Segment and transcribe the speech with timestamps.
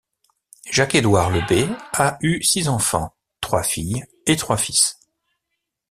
[0.71, 4.97] Jacques-Édouard Lebey a eu six enfants, trois filles et trois fils.